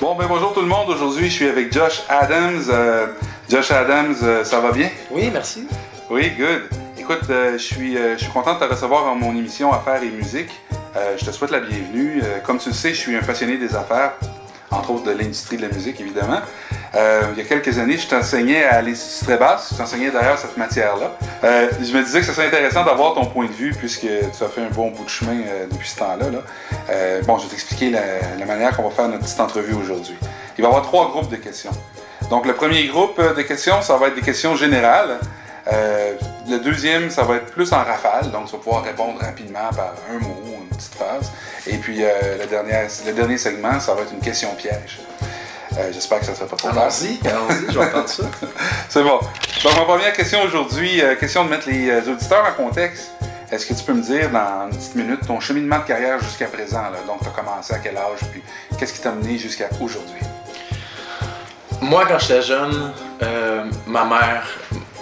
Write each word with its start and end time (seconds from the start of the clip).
Bon, 0.00 0.14
ben 0.14 0.24
bonjour 0.26 0.54
tout 0.54 0.62
le 0.62 0.66
monde. 0.66 0.88
Aujourd'hui, 0.88 1.26
je 1.26 1.34
suis 1.34 1.46
avec 1.46 1.70
Josh 1.70 2.04
Adams. 2.08 2.62
Euh, 2.70 3.08
Josh 3.50 3.70
Adams, 3.70 4.14
euh, 4.22 4.44
ça 4.44 4.58
va 4.58 4.72
bien? 4.72 4.88
Oui, 5.10 5.28
merci. 5.30 5.68
Oui, 6.08 6.32
good. 6.38 6.62
Écoute, 6.98 7.28
euh, 7.28 7.52
je, 7.52 7.62
suis, 7.62 7.98
je 7.98 8.16
suis 8.16 8.32
content 8.32 8.54
de 8.54 8.60
te 8.60 8.64
recevoir 8.64 9.04
dans 9.04 9.14
mon 9.14 9.36
émission 9.36 9.70
Affaires 9.70 10.02
et 10.02 10.08
musique. 10.08 10.48
je 11.18 11.22
te 11.22 11.30
souhaite 11.30 11.50
la 11.50 11.60
bienvenue. 11.60 12.22
comme 12.46 12.56
tu 12.56 12.70
le 12.70 12.74
sais, 12.74 12.94
je 12.94 12.98
suis 12.98 13.14
un 13.14 13.20
passionné 13.20 13.58
des 13.58 13.76
affaires, 13.76 14.12
entre 14.70 14.90
autres 14.92 15.04
de 15.04 15.10
l'industrie 15.10 15.58
de 15.58 15.62
la 15.62 15.68
musique, 15.68 16.00
évidemment. 16.00 16.40
Euh, 16.94 17.22
il 17.32 17.38
y 17.38 17.46
a 17.46 17.48
quelques 17.48 17.78
années, 17.78 17.96
je 17.96 18.08
t'enseignais 18.08 18.64
à 18.64 18.82
l'Institut 18.82 19.26
Trébas. 19.26 19.68
Je 19.70 19.76
t'enseignais 19.76 20.10
d'ailleurs 20.10 20.38
cette 20.38 20.56
matière-là. 20.56 21.12
Euh, 21.44 21.70
je 21.80 21.96
me 21.96 22.02
disais 22.02 22.20
que 22.20 22.26
ce 22.26 22.32
serait 22.32 22.48
intéressant 22.48 22.84
d'avoir 22.84 23.14
ton 23.14 23.26
point 23.26 23.46
de 23.46 23.52
vue 23.52 23.72
puisque 23.72 24.00
tu 24.00 24.44
as 24.44 24.48
fait 24.48 24.62
un 24.62 24.70
bon 24.70 24.90
bout 24.90 25.04
de 25.04 25.08
chemin 25.08 25.40
euh, 25.46 25.66
depuis 25.70 25.88
ce 25.88 25.98
temps-là. 25.98 26.26
bon, 27.24 27.38
je 27.38 27.44
vais 27.44 27.50
t'expliquer 27.50 27.90
la, 27.90 28.46
manière 28.46 28.76
qu'on 28.76 28.82
va 28.82 28.90
faire 28.90 29.08
notre 29.08 29.22
petite 29.22 29.40
entrevue 29.40 29.74
aujourd'hui. 29.74 30.16
Il 30.58 30.62
va 30.62 30.68
y 30.68 30.70
avoir 30.70 30.82
trois 30.82 31.08
groupes 31.10 31.30
de 31.30 31.36
questions. 31.36 31.70
Donc, 32.28 32.46
le 32.46 32.54
premier 32.54 32.86
groupe 32.86 33.20
de 33.20 33.42
questions, 33.42 33.82
ça 33.82 33.96
va 33.96 34.08
être 34.08 34.16
des 34.16 34.20
questions 34.20 34.56
générales. 34.56 35.18
le 36.48 36.58
deuxième, 36.58 37.10
ça 37.10 37.22
va 37.22 37.36
être 37.36 37.52
plus 37.52 37.72
en 37.72 37.82
rafale, 37.84 38.30
donc 38.32 38.46
tu 38.46 38.52
vas 38.52 38.58
pouvoir 38.58 38.82
répondre 38.82 39.20
rapidement 39.20 39.70
par 39.74 39.94
un 40.10 40.18
mot, 40.18 40.36
une 40.60 40.76
petite 40.76 40.94
phrase. 40.94 41.30
Et 41.66 41.76
puis 41.76 42.02
le 42.02 43.12
dernier 43.12 43.38
segment, 43.38 43.78
ça 43.78 43.94
va 43.94 44.02
être 44.02 44.12
une 44.12 44.20
question 44.20 44.54
piège. 44.54 45.00
Euh, 45.78 45.92
j'espère 45.92 46.20
que 46.20 46.26
ça 46.26 46.32
ne 46.32 46.36
sera 46.36 46.48
pas 46.48 46.56
trop 46.56 46.70
tard. 46.70 46.82
Allons-y, 46.82 47.28
allons-y, 47.28 47.72
je 47.72 47.78
vais 47.78 47.86
entendre 47.86 48.08
ça. 48.08 48.24
C'est 48.88 49.02
bon. 49.02 49.20
Donc, 49.64 49.76
ma 49.76 49.84
première 49.84 50.12
question 50.12 50.42
aujourd'hui, 50.42 51.00
euh, 51.00 51.14
question 51.14 51.44
de 51.44 51.50
mettre 51.50 51.68
les 51.68 51.90
euh, 51.90 52.12
auditeurs 52.12 52.44
en 52.44 52.52
contexte. 52.52 53.12
Est-ce 53.52 53.66
que 53.66 53.74
tu 53.74 53.84
peux 53.84 53.94
me 53.94 54.02
dire 54.02 54.30
dans 54.30 54.68
une 54.70 54.76
petite 54.76 54.94
minute 54.94 55.26
ton 55.26 55.40
cheminement 55.40 55.78
de 55.78 55.84
carrière 55.84 56.20
jusqu'à 56.20 56.46
présent? 56.46 56.82
Donc, 57.06 57.20
tu 57.22 57.28
as 57.28 57.30
commencé 57.30 57.74
à 57.74 57.78
quel 57.78 57.96
âge? 57.96 58.20
Puis, 58.32 58.42
qu'est-ce 58.78 58.92
qui 58.92 59.00
t'a 59.00 59.12
mené 59.12 59.38
jusqu'à 59.38 59.68
aujourd'hui? 59.80 60.20
Moi, 61.80 62.04
quand 62.06 62.18
j'étais 62.18 62.42
jeune, 62.42 62.92
ma 63.86 64.04
mère, 64.04 64.46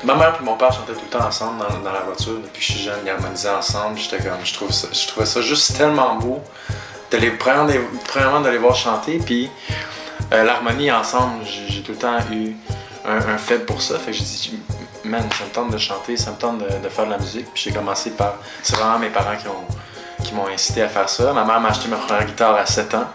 ma 0.05 0.15
mère 0.15 0.39
et 0.41 0.45
mon 0.45 0.57
père 0.57 0.73
chantaient 0.73 0.93
tout 0.93 1.05
le 1.13 1.19
temps 1.19 1.27
ensemble 1.27 1.63
dans, 1.85 1.93
la 1.93 2.01
voiture. 2.01 2.35
Depuis 2.43 2.61
que 2.61 2.67
je 2.67 2.73
suis 2.73 2.85
jeune, 2.85 3.01
ils 3.05 3.11
harmonisaient 3.11 3.51
ensemble. 3.51 3.99
J'étais 3.99 4.19
comme, 4.19 4.39
je, 4.45 4.55
trouve 4.55 4.71
ça, 4.71 4.89
je 4.93 5.07
trouvais 5.09 5.27
ça 5.27 5.43
juste 5.43 5.77
tellement 5.77 6.15
beau. 6.15 6.41
D'aller, 7.11 7.31
premièrement, 7.31 8.41
d'aller 8.41 8.59
voir 8.59 8.77
chanter. 8.77 9.19
Puis, 9.19 9.51
euh, 10.33 10.45
l'harmonie 10.45 10.91
ensemble, 10.93 11.45
j'ai 11.69 11.83
tout 11.83 11.93
le 11.93 11.99
temps 11.99 12.19
eu 12.33 12.53
un, 13.07 13.39
fait 13.39 13.65
pour 13.65 13.81
ça. 13.81 13.99
Fait 13.99 14.11
que 14.11 14.17
j'ai 14.17 14.25
dit, 14.25 14.59
man, 15.05 15.25
ça 15.37 15.45
me 15.45 15.51
tente 15.51 15.73
de 15.73 15.79
chanter, 15.79 16.17
ça 16.17 16.33
me 16.33 16.37
tente 16.37 16.59
de, 16.59 16.89
faire 16.89 17.07
de 17.07 17.11
la 17.11 17.19
musique. 17.19 17.47
Puis 17.55 17.65
j'ai 17.65 17.73
commencé 17.73 18.11
par. 18.11 18.35
C'est 18.63 18.77
vraiment 18.77 18.99
mes 18.99 19.09
parents 19.09 19.37
qui, 19.37 20.27
qui 20.27 20.35
m'ont 20.35 20.47
incité 20.47 20.83
à 20.83 20.89
faire 20.89 21.09
ça. 21.09 21.33
Ma 21.33 21.45
mère 21.45 21.61
m'a 21.61 21.71
acheté 21.71 21.89
ma 21.89 21.97
première 21.97 22.27
guitare 22.27 22.57
à 22.57 22.67
7 22.67 22.95
ans. 22.95 23.07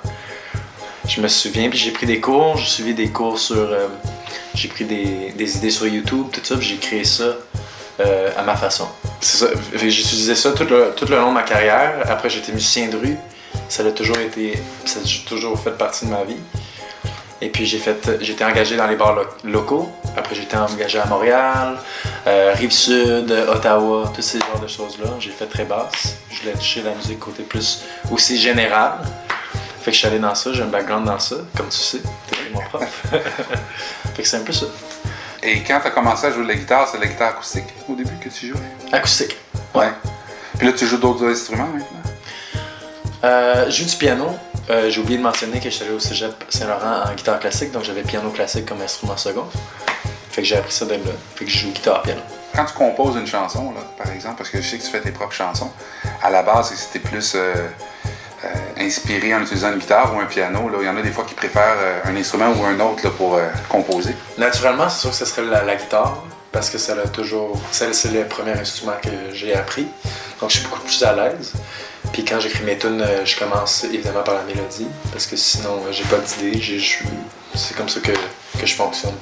Je 1.08 1.22
me 1.22 1.28
souviens, 1.28 1.69
puis 1.69 1.78
j'ai 1.78 1.91
pris 1.91 2.06
des 2.06 2.19
cours, 2.19 2.58
j'ai 2.58 2.66
suivi 2.66 2.94
des 2.94 3.09
cours 3.09 3.38
sur. 3.38 3.58
Euh, 3.58 3.88
j'ai 4.56 4.67
pris 4.67 4.86
des, 4.86 5.58
idées 5.58 5.69
sur 5.69 5.88
YouTube, 5.88 6.28
tout 6.31 6.41
ça, 6.44 6.56
puis 6.56 6.66
j'ai 6.66 6.78
créé 6.78 7.03
ça 7.03 7.36
euh, 8.00 8.30
à 8.38 8.44
ma 8.44 8.56
façon. 8.56 8.88
C'est 9.19 9.38
ça. 9.38 9.47
J'ai 9.73 9.88
utilisé 9.88 10.36
ça 10.36 10.52
tout 10.52 10.66
le, 10.66 10.94
tout 10.95 11.06
le 11.06 11.17
long 11.17 11.30
de 11.30 11.34
ma 11.34 11.44
carrière. 11.44 11.95
Après, 12.09 12.30
j'étais 12.30 12.52
musicien 12.52 12.88
de 12.88 12.97
rue. 12.97 13.17
Ça 13.69 13.84
a 13.84 13.91
toujours 13.91 14.17
été. 14.17 14.53
Ça 14.86 15.00
a 15.00 15.28
toujours 15.28 15.59
fait 15.59 15.78
partie 15.78 16.06
de 16.06 16.11
ma 16.11 16.23
vie. 16.23 16.38
Et 17.44 17.50
puis 17.50 17.66
j'ai 17.66 17.78
fait, 17.78 18.10
j'étais 18.22 18.46
engagé 18.46 18.78
dans 18.78 18.88
les 18.88 18.96
bars 18.96 19.18
locaux. 19.44 19.92
Après 20.16 20.34
j'étais 20.34 20.56
engagé 20.56 20.98
à 20.98 21.06
Montréal, 21.08 21.78
euh, 22.26 22.54
Rive-Sud, 22.56 23.30
Ottawa, 23.50 24.10
tous 24.16 24.22
ces 24.22 24.40
genres 24.40 24.62
de 24.62 24.68
choses-là. 24.68 25.10
J'ai 25.20 25.32
fait 25.32 25.48
très 25.48 25.66
basse. 25.66 26.16
Je 26.32 26.40
voulais 26.40 26.54
toucher 26.54 26.84
la 26.84 26.92
musique 26.92 27.20
côté 27.20 27.44
plus 27.44 27.84
aussi 28.10 28.38
général. 28.40 28.94
Fait 29.82 29.92
que 29.92 29.92
je 29.92 29.98
suis 29.98 30.08
allé 30.08 30.20
dans 30.20 30.34
ça, 30.34 30.54
j'ai 30.54 30.64
un 30.64 30.68
background 30.68 31.06
dans 31.06 31.20
ça, 31.20 31.36
comme 31.58 31.68
tu 31.68 31.78
sais, 31.78 32.00
t'es 32.30 32.38
mon 32.54 32.62
prof. 32.62 33.04
fait 34.16 34.22
que 34.22 34.26
c'est 34.26 34.38
un 34.38 34.46
peu 34.46 34.54
ça. 34.54 34.68
Et 35.42 35.62
quand 35.64 35.82
tu 35.82 35.88
as 35.88 35.92
commencé 35.92 36.28
à 36.28 36.32
jouer 36.32 36.44
de 36.44 36.48
la 36.48 36.56
guitare, 36.56 36.88
c'est 36.88 36.98
la 36.98 37.08
guitare 37.08 37.32
acoustique 37.32 37.66
au 37.90 37.96
début 37.96 38.16
que 38.24 38.30
tu 38.30 38.48
jouais? 38.48 38.59
Acoustique. 38.94 39.36
Ouais. 39.76 39.92
Puis 40.58 40.66
là, 40.66 40.72
tu 40.72 40.88
joues 40.88 40.96
d'autres 40.96 41.30
instruments 41.30 41.68
maintenant? 41.68 42.03
Euh, 43.26 43.66
je 43.66 43.84
joue 43.84 43.90
du 43.90 43.96
piano, 43.98 44.40
euh, 44.69 44.90
j'ai 44.90 45.01
oublié 45.01 45.18
de 45.18 45.24
mentionner 45.24 45.59
que 45.59 45.69
j'étais 45.69 45.85
allé 45.85 45.94
au 45.94 46.00
cégep 46.00 46.31
Saint-Laurent 46.50 47.03
en 47.06 47.13
guitare 47.13 47.40
classique, 47.40 47.72
donc 47.72 47.84
j'avais 47.84 48.03
piano 48.03 48.29
classique 48.29 48.66
comme 48.66 48.81
instrument 48.81 49.18
second. 49.18 49.46
Fait 50.31 50.41
que 50.41 50.47
j'ai 50.47 50.56
appris 50.56 50.72
ça 50.72 50.85
de 50.85 50.91
là. 50.91 50.97
Fait 51.35 51.46
que 51.46 51.51
je 51.51 51.57
joue 51.57 51.72
guitare 51.72 52.01
piano. 52.01 52.22
Quand 52.56 52.66
tu 52.66 52.73
composes 52.73 53.16
une 53.18 53.28
chanson, 53.28 53.72
là, 53.72 53.81
par 53.97 54.12
exemple, 54.12 54.38
parce 54.38 54.50
que 54.50 54.62
je 54.62 54.68
sais 54.68 54.78
que 54.78 54.84
tu 54.84 54.90
fais 54.90 55.02
tes 55.02 55.12
propres 55.12 55.34
chansons, 55.34 55.72
à 56.22 56.29
la 56.29 56.44
base, 56.44 56.73
c'était 56.75 57.00
plus 57.00 57.34
euh, 57.35 57.53
euh, 58.46 58.47
inspiré 58.78 59.35
en 59.35 59.41
utilisant 59.41 59.73
une 59.73 59.79
guitare 59.79 60.16
ou 60.16 60.19
un 60.19 60.25
piano. 60.25 60.69
Là. 60.69 60.78
Il 60.81 60.85
y 60.85 60.90
en 60.90 60.97
a 60.97 61.02
des 61.02 61.12
fois 61.12 61.25
qui 61.25 61.34
préfèrent 61.34 61.78
un 62.06 62.16
instrument 62.16 62.52
ou 62.52 62.63
un 62.63 62.79
autre 62.79 63.03
là, 63.03 63.09
pour 63.18 63.40
composer. 63.68 64.16
Naturellement, 64.38 64.88
c'est 64.88 65.02
sûr 65.02 65.09
que 65.09 65.16
ce 65.16 65.25
serait 65.25 65.44
la, 65.44 65.75
guitare, 65.75 66.23
parce 66.52 66.69
que 66.69 66.78
c'est 66.78 67.12
toujours. 67.12 67.59
C'est 67.72 67.90
le 68.12 68.25
premier 68.25 68.53
instrument 68.53 68.96
que 69.02 69.34
j'ai 69.34 69.53
appris. 69.56 69.88
Donc 70.40 70.52
je 70.52 70.59
suis 70.59 70.68
beaucoup 70.68 70.81
plus 70.81 71.03
à 71.03 71.13
l'aise. 71.13 71.53
Puis 72.12 72.25
quand 72.25 72.40
j'écris 72.40 72.64
mes 72.64 72.78
tunes, 72.78 73.02
euh, 73.02 73.25
je 73.25 73.38
commence 73.38 73.84
évidemment 73.86 74.24
par 74.24 74.36
la 74.36 74.44
mélodie, 74.44 74.88
parce 75.12 75.25
que 75.25 75.36
sinon, 75.36 75.84
euh, 75.86 75.91
j'ai 75.91 76.03
pas 76.03 76.18
d'idée. 76.18 76.62
C'est 77.56 77.75
comme 77.75 77.90
ça 77.90 78.00
que, 78.00 78.12
que 78.12 78.66
je 78.66 78.75
fonctionne. 78.75 79.16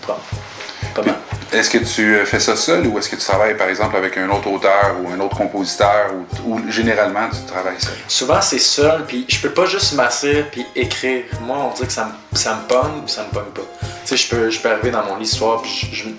Pas 0.94 1.04
mal. 1.04 1.16
Est-ce 1.54 1.70
que 1.70 1.80
tu 1.80 2.16
euh, 2.16 2.26
fais 2.26 2.40
ça 2.40 2.56
seul 2.56 2.88
ou 2.88 2.98
est-ce 2.98 3.10
que 3.10 3.18
tu 3.18 3.24
travailles 3.24 3.58
par 3.58 3.68
exemple 3.68 3.98
avec 3.98 4.18
un 4.18 4.30
autre 4.30 4.50
auteur 4.50 4.96
ou 5.02 5.12
un 5.12 5.20
autre 5.20 5.36
compositeur 5.36 6.12
ou, 6.46 6.60
généralement 6.70 7.30
tu 7.30 7.42
travailles 7.46 7.80
seul? 7.80 7.94
Souvent 8.08 8.42
c'est 8.42 8.60
seul, 8.60 9.06
puis 9.06 9.26
je 9.28 9.42
peux 9.42 9.50
pas 9.50 9.66
juste 9.66 9.94
m'asseoir 9.94 10.46
puis 10.50 10.66
écrire. 10.76 11.26
Moi 11.42 11.58
on 11.58 11.74
dirait 11.74 11.88
que 11.88 11.94
ça 11.94 12.06
me, 12.06 12.38
ça 12.38 12.56
me 12.56 12.68
pogne 12.68 13.04
ou 13.04 13.08
ça 13.08 13.24
me 13.24 13.34
pogne 13.34 13.52
pas. 13.54 13.68
Tu 13.82 13.88
sais, 14.06 14.18
je 14.18 14.30
peux, 14.30 14.50
je 14.50 14.60
peux 14.62 14.72
arriver 14.72 14.92
dans 14.92 15.04
mon 15.04 15.18
lit 15.18 15.28
ce 15.28 15.36
soir 15.36 15.62
puis 15.62 15.90
je, 15.92 16.10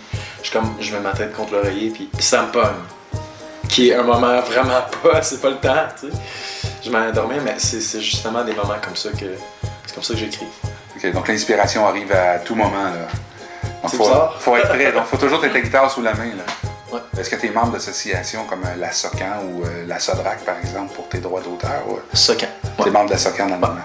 je, 0.42 0.50
comme, 0.50 0.74
je 0.80 0.92
mets 0.92 1.00
ma 1.00 1.12
tête 1.12 1.32
contre 1.32 1.54
l'oreiller 1.54 1.90
puis 1.90 2.10
ça 2.18 2.42
me 2.42 2.52
pogne. 2.52 2.68
Qui 3.72 3.88
est 3.88 3.94
un 3.94 4.02
moment 4.02 4.40
vraiment 4.40 4.82
pas, 5.02 5.22
c'est 5.22 5.40
pas 5.40 5.50
le 5.50 5.56
temps, 5.56 5.88
tu 5.98 6.10
sais 6.10 6.16
je 6.84 6.90
m'en 6.90 6.98
endormais, 6.98 7.38
mais 7.40 7.54
c'est 7.58 8.00
justement 8.00 8.44
des 8.44 8.54
moments 8.54 8.74
comme 8.82 8.96
ça 8.96 9.10
que 9.10 9.36
c'est 9.86 9.94
comme 9.94 10.02
ça 10.02 10.14
que 10.14 10.20
j'écris. 10.20 10.46
Ok, 10.96 11.12
donc 11.12 11.28
l'inspiration 11.28 11.86
arrive 11.86 12.12
à 12.12 12.38
tout 12.40 12.54
moment. 12.54 12.90
Il 13.84 13.90
faut, 13.90 14.04
faut 14.38 14.56
être 14.56 14.68
prêt. 14.68 14.92
Donc, 14.92 15.04
faut 15.04 15.16
toujours 15.16 15.44
être 15.44 15.54
la 15.54 15.60
guitare 15.60 15.90
sous 15.90 16.02
la 16.02 16.14
main. 16.14 16.30
Ouais. 16.92 17.00
Est-ce 17.18 17.30
que 17.30 17.36
tu 17.36 17.46
es 17.46 17.50
membre 17.50 17.72
d'associations 17.72 18.44
comme 18.44 18.64
euh, 18.64 18.76
la 18.78 18.92
SOCAN 18.92 19.44
ou 19.44 19.64
euh, 19.64 19.86
la 19.86 19.98
SODRAC, 19.98 20.44
par 20.44 20.58
exemple, 20.58 20.94
pour 20.94 21.08
tes 21.08 21.18
droits 21.18 21.40
d'auteur? 21.40 21.82
SOCAN. 22.12 22.48
Tu 22.82 22.88
es 22.88 22.90
membre 22.90 23.06
de 23.06 23.12
la 23.12 23.18
SOCAN 23.18 23.46
dans 23.46 23.54
le 23.54 23.60
moment. 23.60 23.80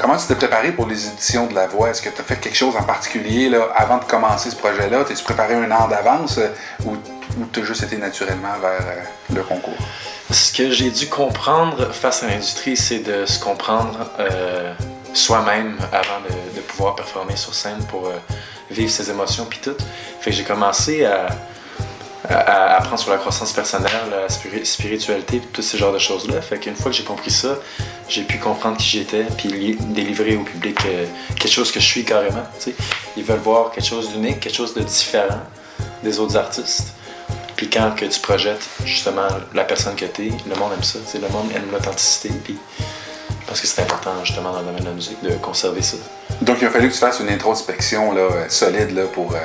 Comment 0.00 0.16
tu 0.16 0.28
t'es 0.28 0.36
préparé 0.36 0.70
pour 0.70 0.86
les 0.86 1.08
éditions 1.08 1.46
de 1.48 1.54
La 1.54 1.66
Voix? 1.66 1.90
Est-ce 1.90 2.02
que 2.02 2.08
tu 2.08 2.20
as 2.20 2.24
fait 2.24 2.36
quelque 2.36 2.56
chose 2.56 2.76
en 2.76 2.84
particulier 2.84 3.50
avant 3.74 3.98
de 3.98 4.04
commencer 4.04 4.48
ce 4.48 4.54
projet-là? 4.54 5.02
T'es-tu 5.04 5.24
préparé 5.24 5.54
un 5.54 5.68
an 5.72 5.88
d'avance 5.88 6.38
euh, 6.38 6.50
ou, 6.84 6.92
ou 6.92 7.46
tu 7.52 7.60
as 7.60 7.64
juste 7.64 7.82
été 7.82 7.96
naturellement 7.96 8.56
vers 8.62 8.80
le 9.34 9.42
concours? 9.42 9.76
Ce 10.30 10.52
que 10.52 10.70
j'ai 10.70 10.92
dû 10.92 11.08
comprendre 11.08 11.92
face 11.92 12.22
à 12.22 12.28
l'industrie, 12.28 12.76
c'est 12.76 13.00
de 13.00 13.26
se 13.26 13.40
comprendre 13.40 14.08
euh, 14.20 14.72
soi-même 15.14 15.76
avant 15.92 16.20
de, 16.28 16.60
pouvoir 16.60 16.94
performer 16.94 17.34
sur 17.34 17.52
scène 17.54 17.82
pour 17.88 18.06
euh, 18.06 18.12
vivre 18.70 18.90
ses 18.90 19.10
émotions 19.10 19.46
puis 19.46 19.58
tout. 19.58 19.76
Fait 20.20 20.30
que 20.30 20.36
j'ai 20.36 20.44
commencé 20.44 21.04
à, 21.06 21.26
apprendre 22.28 22.98
sur 22.98 23.10
la 23.10 23.16
croissance 23.16 23.52
personnelle, 23.52 23.90
la 24.10 24.28
spiritualité, 24.64 25.40
tous 25.52 25.62
ces 25.62 25.78
genres 25.78 25.92
de 25.92 25.98
choses-là. 25.98 26.40
Fait 26.42 26.58
qu'une 26.58 26.76
fois 26.76 26.90
que 26.90 26.96
j'ai 26.96 27.04
compris 27.04 27.30
ça, 27.30 27.56
j'ai 28.08 28.22
pu 28.22 28.38
comprendre 28.38 28.76
qui 28.76 28.86
j'étais 28.86 29.24
puis 29.36 29.76
délivrer 29.80 30.36
au 30.36 30.42
public 30.42 30.78
euh, 30.86 31.06
quelque 31.38 31.52
chose 31.52 31.72
que 31.72 31.80
je 31.80 31.86
suis 31.86 32.04
carrément. 32.04 32.44
Ils 33.16 33.24
veulent 33.24 33.38
voir 33.38 33.70
quelque 33.70 33.86
chose 33.86 34.10
d'unique, 34.10 34.40
quelque 34.40 34.54
chose 34.54 34.74
de 34.74 34.82
différent 34.82 35.40
des 36.02 36.18
autres 36.18 36.36
artistes. 36.36 36.94
Puis 37.56 37.68
quand 37.68 37.92
que 37.96 38.04
tu 38.04 38.20
projettes 38.20 38.68
justement 38.84 39.26
la 39.54 39.64
personne 39.64 39.96
que 39.96 40.04
tu 40.04 40.28
es, 40.28 40.30
le 40.48 40.54
monde 40.56 40.72
aime 40.74 40.82
ça. 40.82 40.98
le 41.14 41.28
monde 41.28 41.50
aime 41.54 41.70
l'authenticité. 41.72 42.30
Puis 42.44 42.58
je 43.28 43.46
pense 43.46 43.60
que 43.60 43.66
c'est 43.66 43.82
important 43.82 44.12
justement 44.22 44.52
dans 44.52 44.60
le 44.60 44.66
domaine 44.66 44.82
de 44.82 44.88
la 44.88 44.94
musique 44.94 45.22
de 45.22 45.32
conserver 45.32 45.82
ça. 45.82 45.96
Donc 46.42 46.58
il 46.60 46.66
a 46.66 46.70
fallu 46.70 46.88
que 46.88 46.94
tu 46.94 47.00
fasses 47.00 47.20
une 47.20 47.30
introspection 47.30 48.12
là, 48.12 48.28
solide 48.48 48.90
là, 48.90 49.04
pour, 49.06 49.34
euh, 49.34 49.38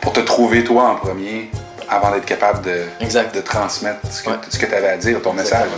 pour 0.00 0.12
te 0.12 0.20
trouver 0.20 0.64
toi 0.64 0.90
en 0.90 0.96
premier 0.96 1.50
avant 1.92 2.10
d'être 2.10 2.24
capable 2.24 2.62
de, 2.62 2.84
de 3.00 3.40
transmettre 3.40 4.00
ce 4.10 4.22
que, 4.58 4.66
tu 4.66 4.74
avais 4.74 4.88
à 4.88 4.96
dire, 4.96 5.20
ton 5.20 5.32
message. 5.32 5.68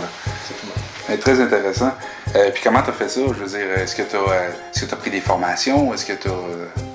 C'est 1.07 1.19
très 1.19 1.39
intéressant. 1.39 1.91
Euh, 2.35 2.49
puis 2.51 2.63
comment 2.63 2.81
tu 2.81 2.89
as 2.89 2.93
fait 2.93 3.09
ça? 3.09 3.21
Je 3.27 3.43
veux 3.43 3.57
dire, 3.59 3.77
est-ce 3.77 3.95
que 3.95 4.01
tu 4.01 4.15
as, 4.15 4.19
euh, 4.19 4.91
as, 4.91 4.95
pris 4.95 5.11
des 5.11 5.21
formations? 5.21 5.93
Est-ce 5.93 6.05
que 6.05 6.13
tu 6.13 6.29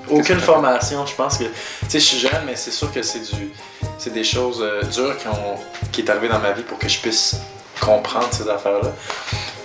Aucune 0.09 0.39
formation, 0.39 1.05
je 1.05 1.15
pense 1.15 1.37
que. 1.37 1.45
Tu 1.45 1.51
sais, 1.87 1.99
je 1.99 2.05
suis 2.05 2.19
jeune, 2.19 2.43
mais 2.45 2.55
c'est 2.55 2.71
sûr 2.71 2.91
que 2.91 3.01
c'est 3.01 3.19
du 3.19 3.51
c'est 3.97 4.11
des 4.11 4.23
choses 4.23 4.61
euh, 4.61 4.81
dures 4.83 5.15
qui, 5.17 5.27
ont, 5.27 5.57
qui 5.91 6.01
est 6.01 6.09
arrivé 6.09 6.27
dans 6.27 6.39
ma 6.39 6.51
vie 6.51 6.63
pour 6.63 6.79
que 6.79 6.89
je 6.89 6.99
puisse 6.99 7.35
comprendre 7.79 8.27
ces 8.31 8.49
affaires-là. 8.49 8.91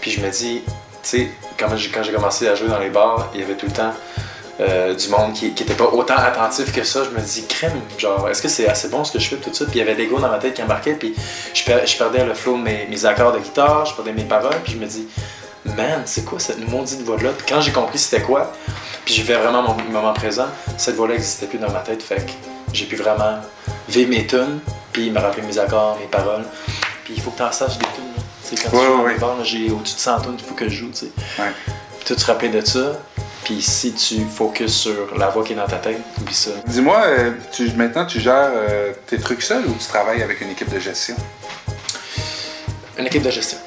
Puis 0.00 0.10
je 0.10 0.20
me 0.20 0.30
dis, 0.30 0.62
tu 0.66 0.72
sais, 1.02 1.30
quand 1.58 1.74
j'ai 1.74 2.12
commencé 2.12 2.46
à 2.46 2.54
jouer 2.54 2.68
dans 2.68 2.78
les 2.78 2.90
bars, 2.90 3.30
il 3.34 3.40
y 3.40 3.42
avait 3.42 3.54
tout 3.54 3.66
le 3.66 3.72
temps 3.72 3.94
euh, 4.60 4.94
du 4.94 5.08
monde 5.08 5.34
qui 5.34 5.46
n'était 5.46 5.74
pas 5.74 5.84
autant 5.84 6.16
attentif 6.16 6.72
que 6.72 6.82
ça. 6.84 7.04
Je 7.04 7.10
me 7.10 7.20
dis, 7.20 7.44
crème, 7.46 7.80
genre, 7.98 8.28
est-ce 8.28 8.40
que 8.42 8.48
c'est 8.48 8.68
assez 8.68 8.88
bon 8.88 9.04
ce 9.04 9.12
que 9.12 9.18
je 9.18 9.28
fais, 9.28 9.36
tout 9.36 9.52
ça? 9.52 9.64
Puis 9.66 9.74
il 9.74 9.78
y 9.78 9.82
avait 9.82 9.94
l'ego 9.94 10.18
dans 10.18 10.30
ma 10.30 10.38
tête 10.38 10.54
qui 10.54 10.62
embarquait, 10.62 10.94
puis 10.94 11.14
je, 11.54 11.62
je 11.62 11.96
perdais 11.96 12.24
le 12.24 12.34
flow 12.34 12.56
de 12.56 12.62
mes, 12.62 12.86
mes, 12.86 13.04
accords 13.04 13.32
de 13.32 13.38
guitare, 13.38 13.84
je 13.86 13.94
perdais 13.94 14.12
mes 14.12 14.24
paroles, 14.24 14.56
puis 14.64 14.72
je 14.72 14.78
me 14.78 14.86
dis, 14.86 15.06
man, 15.64 16.02
c'est 16.04 16.24
quoi 16.24 16.38
cette 16.38 16.66
maudite 16.70 17.02
voix-là? 17.02 17.30
Puis 17.36 17.46
quand 17.48 17.60
j'ai 17.60 17.72
compris 17.72 17.98
c'était 17.98 18.22
quoi, 18.22 18.52
puis 19.04 19.14
j'ai 19.14 19.22
fait 19.22 19.34
vraiment 19.34 19.62
mon 19.62 19.76
moment 19.90 20.12
présent, 20.12 20.46
cette 20.78 20.96
voix-là 20.96 21.14
n'existait 21.14 21.46
plus 21.46 21.58
dans 21.58 21.70
ma 21.70 21.80
tête, 21.80 22.02
fait 22.02 22.16
que 22.16 22.32
j'ai 22.72 22.86
pu 22.86 22.96
vraiment 22.96 23.38
vivre 23.88 24.10
mes 24.10 24.26
tunes, 24.26 24.60
puis 24.92 25.10
me 25.10 25.20
rappeler 25.20 25.42
mes 25.42 25.58
accords, 25.58 25.98
mes 26.00 26.06
paroles. 26.06 26.44
Puis 27.04 27.14
il 27.16 27.22
faut 27.22 27.30
que 27.30 27.36
tu 27.36 27.42
en 27.42 27.52
saches 27.52 27.78
des 27.78 27.86
tunes. 27.94 28.04
là. 28.16 28.22
Tu 28.48 28.56
sais, 28.56 28.62
quand 28.64 28.76
Ouais, 28.76 29.14
tu 29.16 29.22
ouais, 29.24 29.44
j'ai 29.44 29.70
au-dessus 29.70 29.94
de 29.94 30.00
100 30.00 30.20
tunes 30.22 30.36
qu'il 30.36 30.46
faut 30.46 30.54
que 30.54 30.68
je 30.68 30.74
joue, 30.74 30.88
tu 30.88 30.96
sais. 31.06 31.10
Ouais. 31.38 31.52
Puis 31.98 32.06
toi, 32.06 32.16
tu 32.16 32.22
te 32.22 32.26
rappelles 32.26 32.52
de 32.52 32.64
ça, 32.64 32.92
puis 33.46 33.62
si 33.62 33.93
tu 33.93 34.25
focuses 34.25 34.75
sur 34.75 35.16
la 35.16 35.28
voix 35.28 35.44
qui 35.44 35.52
est 35.52 35.56
dans 35.56 35.69
ta 35.69 35.76
tête, 35.76 36.00
oublie 36.20 36.34
ça. 36.34 36.50
Dis-moi, 36.66 37.00
euh, 37.06 37.31
tu- 37.52 37.70
maintenant, 37.75 38.04
tu 38.04 38.19
gères 38.19 38.50
euh, 38.52 38.93
tes 39.06 39.19
trucs 39.20 39.40
seul 39.40 39.64
ou 39.66 39.72
tu 39.72 39.87
travailles 39.87 40.20
avec 40.20 40.40
une 40.40 40.50
équipe 40.50 40.69
de 40.69 40.81
gestion? 40.81 41.14
Une 42.98 43.06
équipe 43.06 43.22
de 43.22 43.31
gestion. 43.31 43.58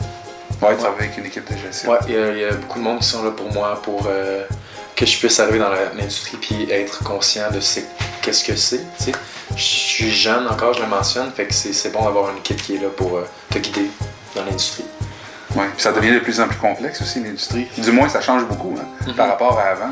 Ouais, 0.61 0.73
tu 0.75 0.79
travailles 0.81 1.05
avec 1.05 1.17
une 1.17 1.25
équipe 1.27 1.49
de 1.49 1.57
gestion. 1.57 1.89
Ouais, 1.91 1.97
il 2.09 2.13
y, 2.13 2.17
a- 2.17 2.31
il 2.33 2.37
y 2.39 2.43
a 2.43 2.51
beaucoup 2.51 2.79
de 2.79 2.83
monde 2.83 2.99
qui 2.99 3.07
sont 3.07 3.23
là 3.23 3.31
pour 3.31 3.49
moi, 3.53 3.79
pour 3.81 4.05
euh, 4.09 4.43
que 4.97 5.05
je 5.05 5.17
puisse 5.17 5.39
arriver 5.39 5.59
dans 5.59 5.71
l'industrie 5.97 6.35
puis 6.41 6.69
être 6.69 7.01
conscient 7.05 7.49
de 7.49 7.59
qu'est-ce 8.21 8.43
que 8.43 8.55
c'est. 8.57 8.79
tu 8.97 9.05
sais. 9.05 9.11
Je 9.55 9.63
suis 9.63 10.11
jeune 10.11 10.45
encore, 10.49 10.73
je 10.73 10.81
le 10.81 10.87
mentionne, 10.89 11.31
fait 11.31 11.45
que 11.45 11.53
c'est 11.53 11.71
c'est 11.71 11.89
bon 11.91 12.03
d'avoir 12.03 12.31
une 12.31 12.37
équipe 12.39 12.61
qui 12.61 12.75
est 12.75 12.79
là 12.81 12.89
pour 12.89 13.15
euh, 13.17 13.25
te 13.49 13.59
guider 13.59 13.85
dans 14.35 14.43
l'industrie. 14.43 14.83
Ça 15.77 15.91
devient 15.91 16.11
de 16.13 16.19
plus 16.19 16.39
en 16.41 16.47
plus 16.47 16.57
complexe 16.57 17.01
aussi, 17.01 17.19
l'industrie. 17.21 17.67
Du 17.77 17.91
moins, 17.91 18.09
ça 18.09 18.21
change 18.21 18.45
beaucoup 18.45 18.75
hein, 18.79 18.85
Mhm. 19.07 19.13
par 19.15 19.27
rapport 19.27 19.57
à 19.59 19.63
avant. 19.71 19.91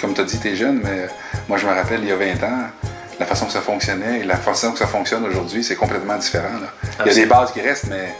Comme 0.00 0.14
tu 0.14 0.20
as 0.20 0.24
dit, 0.24 0.38
tu 0.38 0.48
es 0.48 0.56
jeune, 0.56 0.80
mais 0.82 1.08
moi, 1.48 1.58
je 1.58 1.66
me 1.66 1.72
rappelle, 1.72 2.00
il 2.02 2.08
y 2.08 2.12
a 2.12 2.16
20 2.16 2.42
ans, 2.44 2.58
la 3.18 3.26
façon 3.26 3.46
que 3.46 3.52
ça 3.52 3.60
fonctionnait 3.60 4.20
et 4.20 4.24
la 4.24 4.36
façon 4.36 4.72
que 4.72 4.78
ça 4.78 4.86
fonctionne 4.86 5.24
aujourd'hui, 5.24 5.62
c'est 5.62 5.76
complètement 5.76 6.16
différent. 6.16 6.58
là. 6.60 6.68
Il 7.04 7.08
y 7.08 7.10
a 7.10 7.14
des 7.14 7.26
bases 7.26 7.52
qui 7.52 7.60
restent, 7.60 7.86
mais 7.88 8.14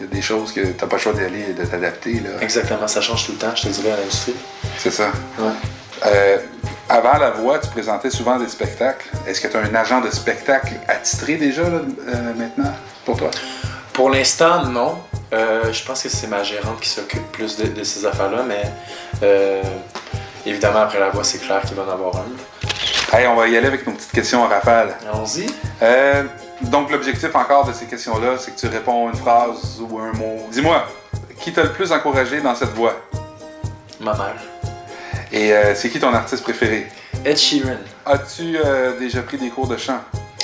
il 0.00 0.06
y 0.06 0.08
a 0.10 0.14
des 0.14 0.22
choses 0.22 0.52
que 0.52 0.60
tu 0.60 0.66
n'as 0.80 0.86
pas 0.88 0.96
le 0.96 1.02
choix 1.02 1.12
d'y 1.12 1.22
aller 1.24 1.46
et 1.50 1.52
de 1.52 1.64
t'adapter. 1.64 2.22
Exactement, 2.40 2.86
ça 2.88 3.00
change 3.00 3.26
tout 3.26 3.32
le 3.32 3.38
temps, 3.38 3.54
je 3.54 3.62
te 3.62 3.68
dirais, 3.68 3.92
à 3.92 3.96
l'industrie. 3.96 4.34
C'est 4.78 4.90
ça. 4.90 5.08
Ouais. 5.38 5.50
Euh, 6.06 6.38
avant 6.88 7.16
la 7.18 7.30
voix, 7.30 7.58
tu 7.60 7.68
présentais 7.68 8.10
souvent 8.10 8.38
des 8.38 8.48
spectacles. 8.48 9.08
Est-ce 9.26 9.40
que 9.40 9.48
tu 9.48 9.56
as 9.56 9.60
un 9.60 9.74
agent 9.74 10.00
de 10.00 10.10
spectacle 10.10 10.72
attitré 10.88 11.36
déjà 11.36 11.62
là, 11.62 11.68
euh, 12.08 12.34
maintenant 12.36 12.72
pour 13.04 13.16
toi? 13.16 13.30
Pour 13.92 14.10
l'instant, 14.10 14.64
non. 14.66 14.98
Euh, 15.32 15.72
je 15.72 15.82
pense 15.84 16.02
que 16.02 16.10
c'est 16.10 16.26
ma 16.26 16.42
gérante 16.42 16.80
qui 16.80 16.90
s'occupe 16.90 17.32
plus 17.32 17.56
de, 17.56 17.66
de 17.66 17.84
ces 17.84 18.04
affaires-là, 18.04 18.42
mais 18.46 18.64
euh, 19.22 19.62
évidemment, 20.44 20.80
après 20.80 21.00
la 21.00 21.08
voix, 21.08 21.24
c'est 21.24 21.38
clair 21.38 21.62
qu'il 21.62 21.74
va 21.74 21.84
en 21.84 21.90
avoir 21.90 22.16
un. 22.16 23.16
Hey, 23.16 23.26
on 23.26 23.34
va 23.34 23.48
y 23.48 23.56
aller 23.56 23.66
avec 23.66 23.86
nos 23.86 23.94
petites 23.94 24.12
questions 24.12 24.42
en 24.42 24.48
rafale. 24.48 24.94
Allons-y. 25.10 25.46
Euh, 25.82 26.24
donc, 26.62 26.90
l'objectif 26.90 27.34
encore 27.34 27.64
de 27.66 27.72
ces 27.72 27.86
questions-là, 27.86 28.36
c'est 28.38 28.54
que 28.54 28.60
tu 28.60 28.66
réponds 28.66 29.08
une 29.08 29.16
phrase 29.16 29.80
ou 29.80 29.98
un 29.98 30.12
mot. 30.12 30.46
Dis-moi, 30.50 30.86
qui 31.40 31.52
t'a 31.52 31.62
le 31.62 31.72
plus 31.72 31.92
encouragé 31.92 32.40
dans 32.40 32.54
cette 32.54 32.74
voie? 32.74 32.94
Ma 34.00 34.14
mère. 34.14 34.36
Et 35.32 35.52
c'est 35.74 35.88
qui 35.88 35.98
ton 35.98 36.12
artiste 36.12 36.42
préféré? 36.42 36.88
Ed 37.24 37.36
Sheeran. 37.36 37.78
As-tu 38.04 38.56
déjà 38.98 39.22
pris 39.22 39.38
des 39.38 39.48
cours 39.48 39.66
de 39.66 39.76
chant? 39.76 40.00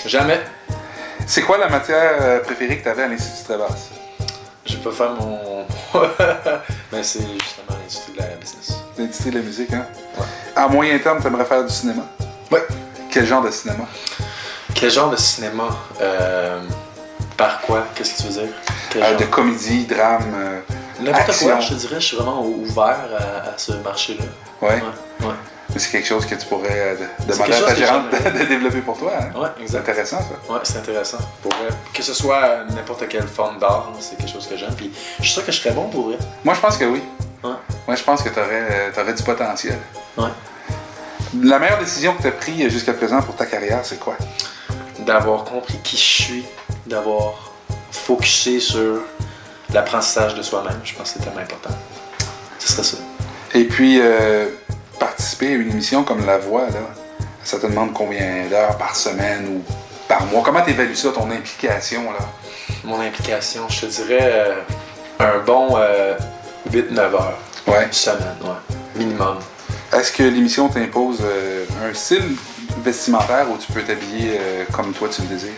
Jamais. 0.06 0.40
C'est 1.26 1.42
quoi 1.42 1.58
la 1.58 1.68
matière 1.68 2.42
préférée 2.42 2.78
que 2.78 2.84
tu 2.84 2.88
avais 2.88 3.02
à 3.02 3.08
l'Institut 3.08 3.44
Travasse? 3.44 3.90
Faire 4.90 5.10
mon. 5.12 5.64
Mais 6.92 7.02
c'est 7.02 7.20
justement 7.20 7.78
l'industrie 7.78 8.12
de 8.12 8.18
la 8.18 8.24
business. 8.40 8.72
L'industrie 8.96 9.30
de 9.30 9.38
la 9.38 9.44
musique, 9.44 9.72
hein? 9.72 9.86
Ouais. 10.18 10.24
À 10.56 10.68
moyen 10.68 10.98
terme, 10.98 11.20
tu 11.20 11.26
aimerais 11.26 11.44
faire 11.44 11.64
du 11.64 11.72
cinéma? 11.72 12.02
Ouais. 12.50 12.66
Quel 13.10 13.26
genre 13.26 13.42
de 13.42 13.50
cinéma? 13.50 13.84
Quel 14.74 14.90
genre 14.90 15.10
de 15.10 15.16
cinéma 15.16 15.68
euh, 16.00 16.60
Par 17.36 17.60
quoi? 17.62 17.84
Qu'est-ce 17.94 18.14
que 18.22 18.28
tu 18.28 18.28
veux 18.34 18.42
dire? 18.46 18.54
Euh, 18.96 19.16
de 19.16 19.24
comédie, 19.24 19.84
drame. 19.86 20.32
euh, 20.34 20.60
N'importe 21.00 21.38
quoi, 21.38 21.60
je 21.60 21.68
te 21.68 21.74
dirais, 21.74 22.00
je 22.00 22.06
suis 22.06 22.16
vraiment 22.16 22.42
ou- 22.42 22.64
ouvert 22.68 22.98
à, 23.18 23.50
à 23.50 23.54
ce 23.58 23.72
marché-là. 23.72 24.24
ouais. 24.62 24.74
Ouais, 24.74 24.82
C'est 25.78 25.90
quelque 25.90 26.06
chose 26.08 26.26
que 26.26 26.34
tu 26.34 26.46
pourrais 26.46 26.68
euh, 26.70 26.94
de- 26.96 27.04
C'est 27.20 27.32
demander 27.32 27.54
à 27.54 27.62
ta 27.62 27.74
gérante 27.74 28.10
de, 28.10 28.38
de 28.40 28.44
développer 28.44 28.80
pour 28.80 28.98
toi. 28.98 29.12
hein? 29.20 29.38
Ouais, 29.40 29.48
C'est 29.56 29.62
exact. 29.62 29.78
intéressant, 29.80 30.18
ça. 30.20 30.52
Ouais, 30.52 30.60
c'est 30.64 30.78
intéressant. 30.78 31.18
Pour. 31.42 31.52
Que 31.94 32.02
ce 32.02 32.14
soit 32.14 32.64
n'importe 32.74 33.06
quelle 33.08 33.26
forme 33.28 33.58
d'art, 33.58 33.90
c'est 34.00 34.16
quelque 34.18 34.30
chose 34.32 34.46
que 34.46 34.56
j'aime. 34.56 34.74
Puis 34.76 34.92
je 35.18 35.24
suis 35.24 35.32
sûr 35.32 35.44
que 35.44 35.52
je 35.52 35.60
serais 35.60 35.72
bon 35.74 35.88
pour 35.88 36.08
vrai. 36.08 36.18
Moi, 36.44 36.54
je 36.54 36.60
pense 36.60 36.76
que 36.76 36.84
oui. 36.84 37.02
Ouais. 37.44 37.50
Moi, 37.86 37.96
je 37.96 38.02
pense 38.02 38.22
que 38.22 38.28
tu 38.28 38.38
aurais, 38.38 39.12
du 39.14 39.22
potentiel. 39.22 39.78
Ouais. 40.16 40.28
La 41.42 41.58
meilleure 41.58 41.78
décision 41.78 42.14
que 42.14 42.22
tu 42.22 42.28
as 42.28 42.32
prise 42.32 42.68
jusqu'à 42.70 42.92
présent 42.94 43.20
pour 43.22 43.36
ta 43.36 43.46
carrière, 43.46 43.80
c'est 43.84 44.00
quoi? 44.00 44.16
D'avoir 45.00 45.44
compris 45.44 45.78
qui 45.84 45.96
je 45.96 46.22
suis, 46.22 46.44
d'avoir 46.86 47.52
focusé 47.92 48.60
sur 48.60 49.00
l'apprentissage 49.72 50.34
de 50.34 50.42
soi-même, 50.42 50.80
je 50.84 50.94
pense 50.94 51.12
que 51.12 51.18
c'est 51.18 51.24
tellement 51.24 51.40
important. 51.42 51.70
Ce 52.58 52.68
serait 52.72 52.82
ça. 52.82 52.96
Et 53.54 53.64
puis, 53.64 54.00
euh, 54.00 54.48
participer 54.98 55.48
à 55.48 55.56
une 55.56 55.70
émission 55.70 56.04
comme 56.04 56.24
La 56.26 56.38
Voix, 56.38 56.66
là, 56.66 56.80
ça 57.44 57.58
te 57.58 57.66
demande 57.66 57.92
combien 57.92 58.46
d'heures 58.50 58.76
par 58.76 58.94
semaine 58.96 59.46
ou 59.48 59.62
par 60.08 60.24
mois? 60.26 60.42
Comment 60.44 60.62
tu 60.62 60.70
évalues 60.70 60.96
ça, 60.96 61.10
ton 61.10 61.30
implication? 61.30 62.04
Là? 62.12 62.18
Mon 62.84 63.00
implication, 63.00 63.68
je 63.68 63.80
te 63.82 63.86
dirais 63.86 64.18
euh, 64.22 64.54
un 65.20 65.38
bon 65.44 65.76
euh, 65.76 66.16
8-9 66.70 66.98
heures 66.98 67.38
Ouais. 67.66 67.86
semaine, 67.90 68.36
ouais. 68.42 68.76
Minimum. 68.96 69.38
Est-ce 69.92 70.12
que 70.12 70.22
l'émission 70.22 70.68
t'impose 70.68 71.18
euh, 71.22 71.64
un 71.88 71.92
style 71.94 72.34
vestimentaire 72.82 73.46
où 73.50 73.56
tu 73.58 73.70
peux 73.72 73.82
t'habiller 73.82 74.38
euh, 74.40 74.64
comme 74.72 74.92
toi 74.92 75.08
tu 75.14 75.22
le 75.22 75.28
désires? 75.28 75.50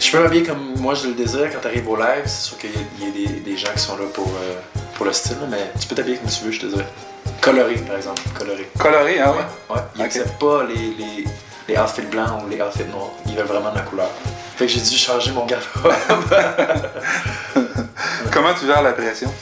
Je 0.00 0.10
peux 0.10 0.22
m'habiller 0.22 0.42
comme 0.42 0.74
moi 0.80 0.94
je 0.94 1.06
le 1.08 1.14
désire 1.14 1.48
quand 1.52 1.60
tu 1.60 1.66
arrives 1.68 1.88
au 1.88 1.96
live. 1.96 2.22
C'est 2.26 2.48
sûr 2.48 2.58
qu'il 2.58 2.70
y 2.70 2.74
a, 2.74 2.78
il 3.00 3.04
y 3.04 3.08
a 3.26 3.28
des, 3.28 3.40
des 3.40 3.56
gens 3.56 3.68
qui 3.74 3.80
sont 3.82 3.96
là 3.96 4.04
pour, 4.12 4.26
euh, 4.26 4.54
pour 4.94 5.06
le 5.06 5.12
style, 5.12 5.36
mais 5.48 5.70
tu 5.80 5.86
peux 5.86 5.94
t'habiller 5.94 6.16
comme 6.18 6.28
tu 6.30 6.44
veux, 6.44 6.50
je 6.52 6.60
te 6.60 6.66
dirais. 6.66 6.86
Coloré, 7.44 7.74
par 7.76 7.96
exemple. 7.96 8.22
Coloré. 8.38 8.68
Coloré, 8.78 9.20
hein? 9.20 9.32
ouais? 9.68 9.74
Ouais. 9.76 9.82
Ils 9.96 10.00
Ok. 10.00 10.06
acceptent 10.06 10.38
pas 10.40 10.64
les, 10.64 10.74
les, 10.74 11.24
les 11.68 11.76
outfits 11.78 12.02
blancs 12.02 12.42
ou 12.44 12.48
les 12.48 12.60
outfits 12.62 12.84
noirs. 12.90 13.10
Ils 13.26 13.36
veulent 13.36 13.46
vraiment 13.46 13.70
de 13.70 13.76
la 13.76 13.82
couleur. 13.82 14.08
Fait 14.56 14.66
que 14.66 14.72
j'ai 14.72 14.80
dû 14.80 14.96
changer 14.96 15.30
mon 15.32 15.44
garde-robe. 15.44 15.92
Comment 18.32 18.54
tu 18.54 18.66
gères 18.66 18.82
la 18.82 18.92
pression? 18.92 19.32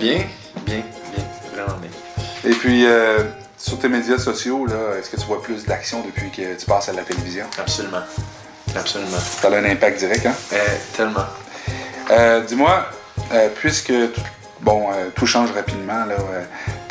bien, 0.00 0.20
bien, 0.64 0.82
bien. 1.14 1.24
Vraiment 1.54 1.78
bien. 1.78 1.90
Et 2.44 2.54
puis, 2.54 2.86
euh, 2.86 3.18
sur 3.58 3.78
tes 3.78 3.88
médias 3.88 4.18
sociaux, 4.18 4.66
là, 4.66 4.96
est-ce 4.98 5.10
que 5.10 5.16
tu 5.16 5.26
vois 5.26 5.42
plus 5.42 5.64
d'action 5.64 6.02
depuis 6.02 6.30
que 6.30 6.54
tu 6.58 6.66
passes 6.66 6.88
à 6.88 6.92
la 6.92 7.02
télévision? 7.02 7.46
Absolument. 7.58 8.02
Absolument. 8.74 9.18
Ça 9.18 9.48
a 9.48 9.50
un 9.56 9.64
impact 9.64 9.98
direct, 9.98 10.26
hein? 10.26 10.34
Euh, 10.52 10.56
tellement. 10.96 11.24
Euh, 12.10 12.40
Dis-moi, 12.42 12.86
euh, 13.32 13.48
puisque 13.56 13.92
bon, 14.60 14.88
euh, 14.92 15.08
tout 15.14 15.26
change 15.26 15.50
rapidement, 15.52 16.04
là, 16.04 16.14
euh, 16.14 16.44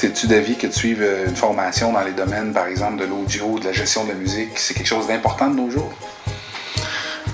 es-tu 0.03 0.27
d'avis 0.27 0.56
que 0.56 0.67
tu 0.67 0.73
suives 0.73 1.01
euh, 1.01 1.27
une 1.27 1.35
formation 1.35 1.91
dans 1.93 2.01
les 2.01 2.12
domaines, 2.12 2.53
par 2.53 2.67
exemple, 2.67 2.98
de 2.98 3.05
l'audio, 3.05 3.60
de 3.60 3.65
la 3.65 3.74
gestion 3.74 4.03
de 4.03 4.10
la 4.10 4.15
musique? 4.15 4.57
C'est 4.57 4.74
quelque 4.74 4.88
chose 4.88 5.07
d'important 5.07 5.50
de 5.50 5.55
nos 5.55 5.69
jours? 5.69 5.91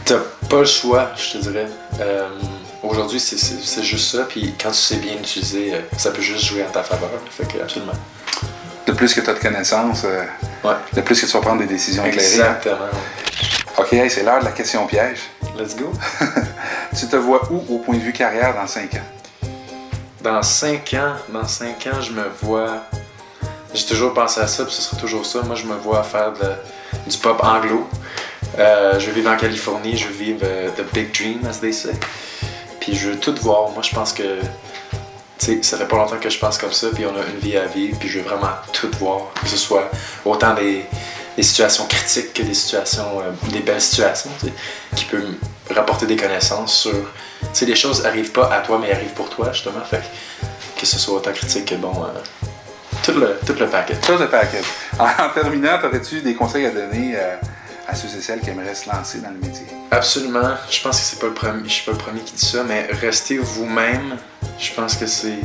T'as 0.06 0.20
pas 0.50 0.60
le 0.60 0.66
choix, 0.66 1.12
je 1.16 1.34
te 1.34 1.38
dirais. 1.40 1.68
Euh, 2.00 2.28
Aujourd'hui, 2.84 3.20
c'est- 3.20 3.84
juste 3.84 4.16
ça. 4.18 4.24
Puis 4.24 4.56
quand 4.60 4.72
tu 4.72 4.78
sais 4.78 4.96
bien 4.96 5.14
l'utiliser, 5.14 5.76
euh, 5.76 5.82
ça 5.98 6.10
peut 6.10 6.22
juste 6.24 6.44
jouer 6.46 6.64
en 6.68 6.72
ta 6.72 6.82
faveur. 6.82 7.12
Fait 7.30 7.46
que, 7.48 7.62
absolument. 7.62 7.92
De 8.88 8.92
plus 8.94 9.14
que 9.14 9.22
tu 9.22 9.30
as 9.30 9.34
de 9.36 9.40
connaissances, 9.40 10.04
Ouais. 10.04 10.74
de 10.94 11.02
plus 11.02 11.22
que 11.22 11.28
tu 11.28 11.32
vas 11.32 11.42
prendre 11.42 11.60
des 11.60 11.68
décisions 11.68 12.04
éclairées. 12.04 12.26
Exactement. 12.28 12.90
OK, 13.78 13.94
hey, 13.94 14.10
c'est 14.10 14.24
l'heure 14.24 14.40
de 14.40 14.46
la 14.46 14.52
question 14.52 14.88
piège. 14.88 15.20
Let's 15.58 15.76
go. 15.76 15.92
Tu 17.00 17.06
te 17.08 17.16
vois 17.16 17.48
où 17.52 17.76
au 17.76 17.78
point 17.78 17.96
de 17.98 18.02
vue 18.02 18.12
carrière 18.14 18.56
dans 18.56 18.66
5 18.68 18.96
ans? 18.96 19.21
Dans 20.24 20.44
5 20.44 20.94
ans, 20.94 21.16
dans 21.30 21.48
5 21.48 21.88
ans, 21.88 22.02
je 22.02 22.12
me 22.12 22.24
vois. 22.44 22.84
J'ai 23.74 23.86
toujours 23.86 24.14
pensé 24.14 24.40
à 24.40 24.48
ça, 24.48 24.64
puis 24.66 24.74
ce 24.74 24.82
sera 24.84 24.98
toujours 24.98 25.26
ça. 25.26 25.42
Moi, 25.42 25.56
je 25.56 25.66
me 25.66 25.76
vois 25.76 26.04
faire 26.04 26.32
du 27.08 27.18
pop 27.18 27.42
anglo. 27.44 27.88
Euh, 28.60 29.00
je 29.00 29.08
vais 29.08 29.14
vivre 29.14 29.32
en 29.32 29.38
Californie, 29.38 29.98
je 29.98 30.08
vais 30.10 30.26
vivre 30.26 30.42
euh, 30.44 30.70
the 30.72 30.84
big 30.94 31.12
dream, 31.12 31.40
as 31.50 31.60
they 31.60 31.74
say. 31.74 31.94
Puis 32.80 32.94
je 32.96 33.10
veux 33.10 33.20
tout 33.20 33.36
voir. 33.42 33.72
Moi, 33.72 33.82
je 33.82 33.96
pense 33.96 34.14
que. 34.14 34.42
Tu 35.40 35.46
sais, 35.46 35.64
ça 35.64 35.78
fait 35.78 35.88
pas 35.88 35.98
longtemps 35.98 36.20
que 36.20 36.30
je 36.30 36.38
pense 36.38 36.60
comme 36.60 36.72
ça, 36.72 36.90
puis 36.94 37.04
on 37.08 37.16
a 37.20 37.26
une 37.26 37.40
vie 37.40 37.58
à 37.58 37.66
vivre, 37.66 37.98
puis 37.98 38.08
je 38.08 38.20
veux 38.20 38.26
vraiment 38.26 38.54
tout 38.74 38.92
voir. 39.00 39.34
Que 39.42 39.48
ce 39.48 39.58
soit 39.58 39.90
autant 40.24 40.54
des, 40.54 40.86
des 41.38 41.44
situations 41.44 41.86
critiques 41.86 42.34
que 42.34 42.44
des 42.44 42.54
situations, 42.54 43.20
euh, 43.22 43.50
des 43.52 43.60
belles 43.60 43.82
situations, 43.82 44.30
tu 44.40 44.48
sais, 44.48 44.54
qui 44.96 45.06
peuvent 45.06 45.26
me 45.70 45.76
rapporter 45.76 46.06
des 46.06 46.16
connaissances 46.16 46.76
sur. 46.76 46.92
Tu 46.94 47.48
sais, 47.54 47.66
les 47.66 47.76
choses 47.76 48.06
arrivent 48.06 48.32
pas 48.32 48.54
à 48.54 48.60
toi, 48.60 48.78
mais 48.80 48.92
arrivent 48.92 49.14
pour 49.14 49.30
toi, 49.30 49.52
justement. 49.52 49.82
Fait 49.90 49.98
que, 49.98 50.80
que 50.82 50.86
ce 50.86 51.00
soit 51.00 51.16
autant 51.16 51.32
critique 51.32 51.66
que 51.66 51.76
bon. 51.76 51.94
euh, 52.04 52.20
tout, 53.04 53.14
le, 53.14 53.40
tout 53.46 53.54
le 53.60 53.68
paquet. 53.68 53.96
Tout 54.06 54.18
le 54.18 54.28
paquet. 54.28 54.62
En, 55.00 55.06
en 55.06 55.30
terminant, 55.34 55.80
aurais-tu 55.84 56.22
des 56.22 56.36
conseils 56.36 56.66
à 56.66 56.72
donner 56.72 57.16
euh, 57.16 57.36
à 57.88 57.96
ceux 57.96 58.08
et 58.16 58.22
celles 58.22 58.42
qui 58.42 58.50
aimeraient 58.52 58.76
se 58.76 58.90
lancer 58.90 59.20
dans 59.20 59.32
le 59.32 59.38
métier? 59.40 59.66
Absolument. 59.90 60.56
Je 60.70 60.82
pense 60.82 61.00
que 61.00 61.06
c'est 61.06 61.20
pas 61.20 61.28
le 61.28 61.34
premier. 61.34 61.64
Je 61.68 61.74
suis 61.74 61.86
pas 61.86 61.92
le 61.94 61.98
premier 61.98 62.22
qui 62.22 62.34
dit 62.34 62.46
ça, 62.46 62.64
mais 62.64 62.88
restez 63.02 63.38
vous-même. 63.38 64.18
Je 64.60 64.72
pense 64.74 64.96
que 64.96 65.08
c'est. 65.08 65.40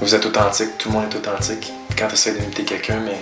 Vous 0.00 0.14
êtes 0.14 0.26
authentique. 0.26 0.76
Tout 0.78 0.88
le 0.88 0.94
monde 0.96 1.04
est 1.12 1.16
authentique. 1.16 1.72
Quand 1.96 2.08
tu 2.08 2.14
essaies 2.14 2.32
d'imiter 2.32 2.64
quelqu'un, 2.64 3.00
mais 3.04 3.20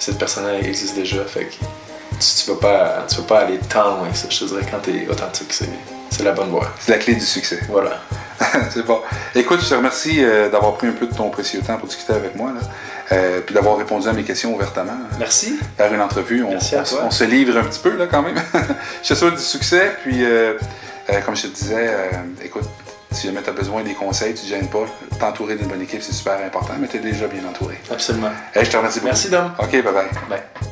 cette 0.00 0.18
personne-là 0.18 0.58
existe 0.58 0.96
déjà. 0.96 1.24
Fait 1.24 1.44
que 1.44 1.52
tu, 1.52 2.44
tu 2.44 2.50
vas 2.50 2.56
pas, 2.56 3.06
tu 3.08 3.16
vas 3.16 3.22
pas 3.22 3.38
aller 3.40 3.58
tant 3.58 3.96
loin. 3.96 4.12
Ça. 4.12 4.26
Je 4.28 4.38
te 4.40 4.44
dirais 4.46 4.66
quand 4.68 4.78
t'es 4.78 5.06
authentique, 5.08 5.52
c'est, 5.52 5.68
c'est 6.10 6.24
la 6.24 6.32
bonne 6.32 6.48
voie. 6.48 6.68
C'est 6.80 6.92
la 6.92 6.98
clé 6.98 7.14
du 7.14 7.24
succès. 7.24 7.60
Voilà. 7.68 8.00
c'est 8.70 8.84
bon. 8.84 9.00
Écoute, 9.34 9.60
je 9.62 9.68
te 9.68 9.74
remercie 9.74 10.24
euh, 10.24 10.48
d'avoir 10.48 10.74
pris 10.74 10.86
un 10.86 10.92
peu 10.92 11.06
de 11.06 11.14
ton 11.14 11.28
précieux 11.30 11.60
temps 11.60 11.76
pour 11.76 11.88
discuter 11.88 12.14
avec 12.14 12.34
moi, 12.34 12.52
là. 12.52 12.60
Euh, 13.12 13.40
puis 13.40 13.54
d'avoir 13.54 13.76
répondu 13.76 14.08
à 14.08 14.12
mes 14.12 14.22
questions 14.22 14.54
ouvertement. 14.54 14.96
Merci. 15.18 15.58
Faire 15.76 15.92
une 15.92 16.00
entrevue, 16.00 16.44
on, 16.44 16.50
Merci 16.50 16.76
à 16.76 16.82
toi. 16.84 17.00
on 17.04 17.10
se 17.10 17.24
livre 17.24 17.58
un 17.58 17.64
petit 17.64 17.80
peu 17.80 17.96
là 17.96 18.06
quand 18.06 18.22
même. 18.22 18.36
je 19.02 19.08
te 19.08 19.14
souhaite 19.14 19.34
du 19.34 19.42
succès, 19.42 19.96
puis 20.02 20.24
euh, 20.24 20.54
comme 21.26 21.34
je 21.34 21.42
te 21.42 21.46
disais, 21.48 21.92
écoute, 22.44 22.62
si 23.12 23.26
jamais 23.26 23.42
tu 23.42 23.50
as 23.50 23.52
besoin 23.52 23.82
des 23.82 23.94
conseils, 23.94 24.34
tu 24.34 24.44
ne 24.44 24.48
gênes 24.48 24.68
pas. 24.68 24.84
T'entourer 25.18 25.56
d'une 25.56 25.66
bonne 25.68 25.82
équipe, 25.82 26.02
c'est 26.02 26.12
super 26.12 26.42
important, 26.44 26.74
mais 26.78 26.88
tu 26.88 26.96
es 26.96 27.00
déjà 27.00 27.26
bien 27.26 27.44
entouré. 27.48 27.78
Absolument. 27.90 28.30
Hey, 28.54 28.64
je 28.64 28.70
te 28.70 28.76
remercie 28.76 29.00
beaucoup. 29.00 29.06
Merci, 29.06 29.30
Dom. 29.30 29.50
OK, 29.58 29.70
bye 29.70 29.82
bye. 29.82 30.08
Bye. 30.28 30.69